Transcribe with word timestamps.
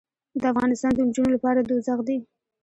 دافغانستان 0.43 0.91
د 0.95 0.99
نجونو 1.07 1.33
لپاره 1.35 1.59
دوزخ 1.61 1.99
دې 2.07 2.17